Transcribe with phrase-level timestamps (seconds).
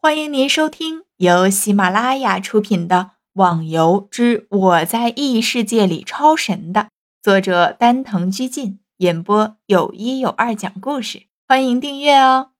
[0.00, 2.96] 欢迎您收听由喜马拉雅出品的
[3.32, 6.90] 《网游之我在异世界里超神》的
[7.20, 11.24] 作者丹藤居进演播，有一有二讲故事。
[11.48, 12.52] 欢迎订阅哦。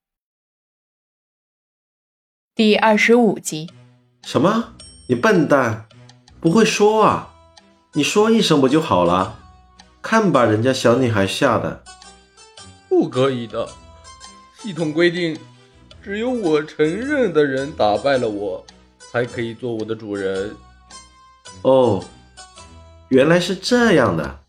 [2.56, 3.70] 第二十五集，
[4.24, 4.74] 什么？
[5.08, 5.86] 你笨蛋，
[6.40, 7.32] 不会说啊？
[7.92, 9.38] 你说一声不就好了？
[10.02, 11.84] 看把人家小女孩吓的。
[12.88, 13.68] 不可以的，
[14.60, 15.38] 系统规定。
[16.02, 18.64] 只有我承认的人打败了我，
[19.12, 20.54] 才可以做我的主人。
[21.62, 22.02] 哦，
[23.08, 24.40] 原来是这样的，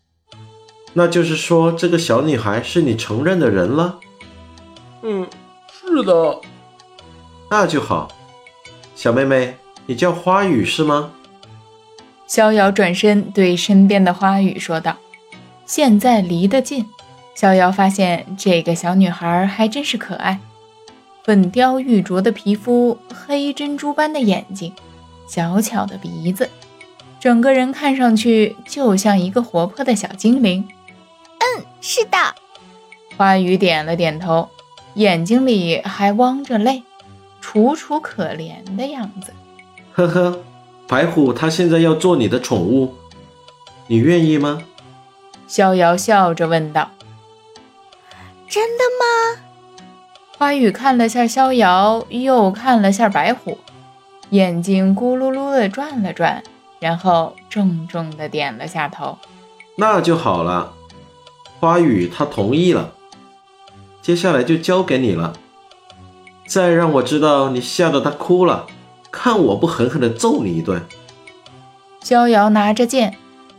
[0.92, 3.98] 那就是说这个小女孩是你承认的人了。
[5.02, 5.26] 嗯，
[5.72, 6.40] 是的。
[7.50, 8.08] 那就好，
[8.94, 11.12] 小妹妹，你叫花语是吗？
[12.26, 14.96] 逍遥转身对身边的花语说道。
[15.66, 16.86] 现在离得近，
[17.34, 20.38] 逍遥发现这个小女孩还真是可爱。
[21.24, 24.72] 粉雕玉琢的皮肤，黑珍珠般的眼睛，
[25.28, 26.48] 小巧的鼻子，
[27.20, 30.66] 整个人看上去就像一个活泼的小精灵。
[31.38, 32.16] 嗯，是的。
[33.16, 34.48] 花语点了点头，
[34.94, 36.82] 眼睛里还汪着泪，
[37.40, 39.32] 楚楚可怜的样子。
[39.92, 40.40] 呵呵，
[40.88, 42.94] 白虎他现在要做你的宠物，
[43.88, 44.62] 你愿意吗？
[45.46, 46.90] 逍遥笑着问道。
[48.48, 49.42] 真的吗？
[50.40, 53.58] 花语看了下逍遥，又看了下白虎，
[54.30, 56.42] 眼睛咕噜噜的转了转，
[56.78, 59.18] 然后重重的点了下头。
[59.76, 60.72] 那就好了，
[61.60, 62.94] 花语他同意了，
[64.00, 65.34] 接下来就交给你了。
[66.46, 68.66] 再让我知道你吓得他哭了，
[69.10, 70.82] 看我不狠狠的揍你一顿。
[72.00, 73.14] 逍遥拿着剑，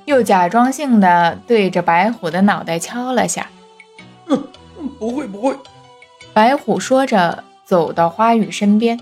[0.05, 3.51] 又假装性的对着白虎的脑袋敲了下。
[4.25, 4.43] 嗯，
[4.97, 5.55] 不会不会。
[6.33, 8.97] 白虎说着，走到花语身边，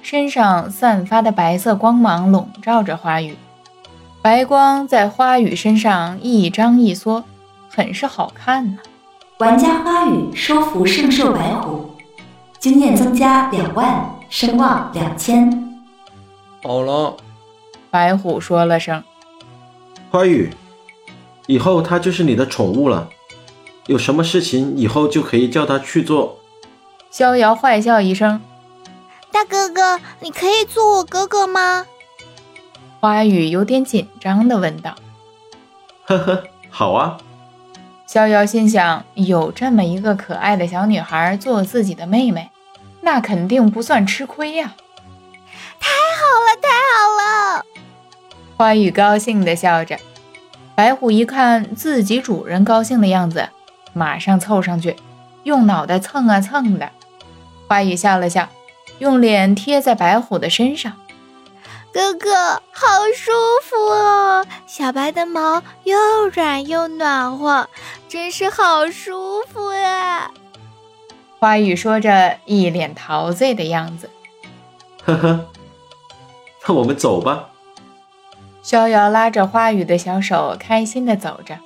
[0.00, 3.36] 身上散发的白色光芒笼罩着花语，
[4.22, 7.24] 白光在花语身上一张一缩，
[7.68, 8.78] 很是好看呢。
[9.38, 11.90] 玩家花语收服圣兽白虎，
[12.58, 15.82] 经验增加两万，声望两千。
[16.62, 17.14] 好了，
[17.90, 19.04] 白虎说了声
[20.10, 20.48] ：“花语，
[21.46, 23.10] 以后它就是你的宠物了，
[23.88, 26.38] 有什么事情以后就可以叫它去做。”
[27.12, 28.40] 逍遥坏笑一声
[29.30, 31.84] ：“大哥哥，你可以做我哥哥吗？”
[33.00, 34.94] 花语有点紧张的问道。
[36.08, 37.18] “呵呵，好啊。”
[38.08, 42.50] 逍遥心想：有这么一个可爱的小女孩做自己的妹妹，
[43.02, 44.74] 那肯定不算吃亏呀！
[45.78, 47.66] 太好了，太好了！
[48.56, 49.98] 花语高兴地笑着。
[50.74, 53.50] 白虎一看自己主人高兴的样子，
[53.92, 54.96] 马上凑上去，
[55.42, 56.90] 用脑袋蹭啊蹭的。
[57.72, 58.50] 花语笑了笑，
[58.98, 60.92] 用脸贴在白虎的身上。
[61.90, 64.44] 哥哥，好舒服哦！
[64.66, 65.96] 小白的毛又
[66.34, 67.70] 软又暖和，
[68.10, 70.30] 真是好舒服呀！
[71.38, 74.10] 花语说着，一脸陶醉的样子。
[75.06, 75.46] 呵呵，
[76.68, 77.48] 那我们走吧。
[78.62, 81.56] 逍遥拉着花语的小手，开心的走着，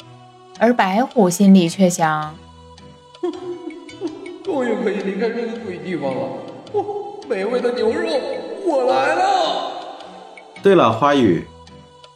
[0.60, 2.36] 而白虎心里却想。
[4.46, 6.20] 终于可以离开这个鬼地方了！
[6.72, 6.84] 哦，
[7.28, 8.08] 美味的牛肉，
[8.64, 9.72] 我来了。
[10.62, 11.48] 对了，花语，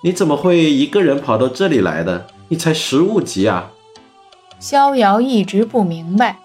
[0.05, 2.29] 你怎么会一个人跑到这里来的？
[2.47, 3.73] 你才十五级啊！
[4.61, 6.39] 逍遥一直不明白，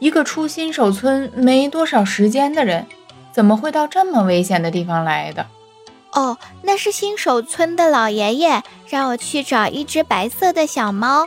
[0.00, 2.86] 一个出新手村没多少时间的人，
[3.32, 5.46] 怎么会到这么危险的地方来的？
[6.12, 11.26] 哦，那是新手村的老爷爷让我去找一只白色的小猫。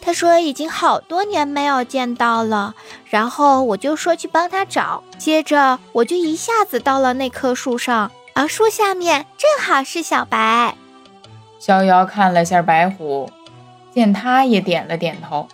[0.00, 2.76] 他说已经好多年没有见到了，
[3.08, 5.02] 然后我就说去帮他找。
[5.18, 10.74] 接着我就一下子到了那棵树上，而树下面正好是小白。
[11.58, 13.30] 逍遥看了下白虎，
[13.94, 15.48] 见他也点了点头。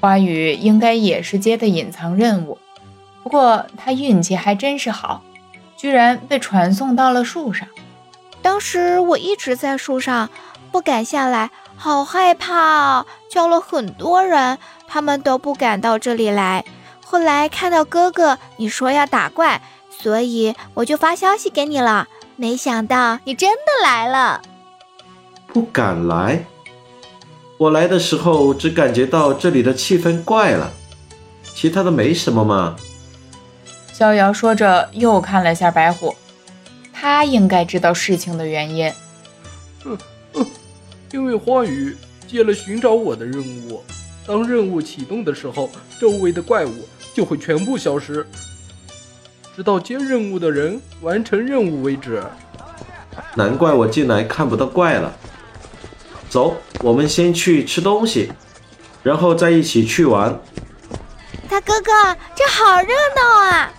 [0.00, 2.58] 花语应该也是接的隐藏任务，
[3.22, 5.22] 不过他运气还真是好，
[5.76, 7.68] 居然被传送到了树上。
[8.40, 10.30] 当时我一直在树上，
[10.72, 11.50] 不敢下来。
[11.82, 16.62] 好害怕啊，叫了很多人，他们都不敢到这里来。
[17.02, 22.06] 后来看到哥哥你说要打怪，所以我就发消息给你了。
[22.36, 24.42] 没想到你真的来了。
[25.46, 26.44] 不敢来，
[27.56, 30.70] 我来的时候只感觉到这里的气氛怪了，
[31.54, 32.76] 其他的没什么嘛。
[33.94, 36.14] 逍遥说着，又看了下白虎，
[36.92, 38.92] 他应该知道事情的原因。
[41.12, 41.96] 因为花语
[42.26, 43.82] 接了寻找我的任务，
[44.26, 48.26] 当任务启动的时候，周围的怪物就会全部消失。
[49.56, 52.22] 直到接任务的人完成任务为止。
[53.34, 55.12] 难怪我进来看不到怪了。
[56.28, 58.30] 走，我们先去吃东西，
[59.02, 60.40] 然后再一起去玩。
[61.48, 61.90] 大哥哥，
[62.36, 63.72] 这好热闹啊！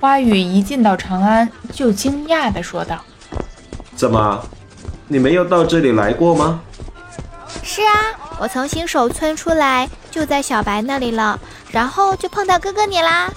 [0.00, 3.02] 花语一进到长安，就惊讶地说道
[3.94, 4.44] ：“怎么，
[5.08, 6.60] 你没有到这里来过吗
[7.62, 11.38] ？”“是啊，我从新手村出来，就在小白那里了，
[11.70, 13.32] 然后就碰到哥哥你啦。”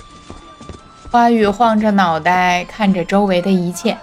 [1.09, 3.97] 花语晃着脑袋看着周围的一切，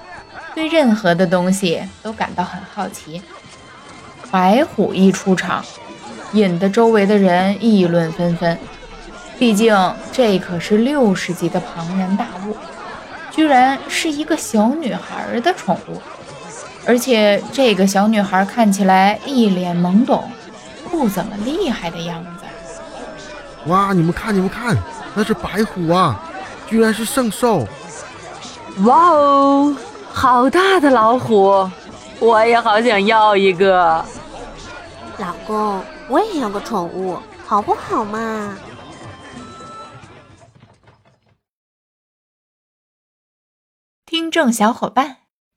[0.54, 3.20] 对任何的东西都感到很好奇。
[4.30, 5.64] 白虎一出场，
[6.32, 8.58] 引得周围的人议论纷纷。
[9.38, 9.76] 毕竟
[10.12, 12.56] 这可是六十级的庞然大物，
[13.30, 16.00] 居然是一个小女孩的宠物，
[16.86, 20.30] 而且这个小女孩看起来一脸懵懂，
[20.90, 22.30] 不怎么厉害的样子。
[23.66, 23.92] 哇！
[23.94, 24.76] 你们看，你们看，
[25.14, 26.20] 那是白虎啊，
[26.68, 27.66] 居然是圣兽！
[28.84, 29.74] 哇哦，
[30.12, 31.70] 好大的老虎，
[32.18, 34.04] 我也好想要一个。
[35.16, 38.58] 老公，我也要个宠物，好不好嘛？
[44.04, 45.16] 听众小伙伴，